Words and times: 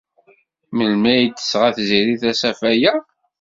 Melmi 0.75 1.09
ay 1.13 1.23
d-tesɣa 1.27 1.69
Tiziri 1.75 2.15
tasafa-a? 2.21 2.93